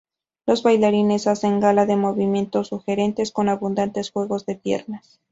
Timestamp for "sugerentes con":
2.69-3.49